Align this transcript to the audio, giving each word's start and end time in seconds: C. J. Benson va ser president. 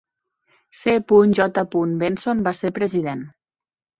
C. 0.79 0.93
J. 1.39 1.45
Benson 2.03 2.41
va 2.47 2.53
ser 2.63 2.75
president. 2.79 3.21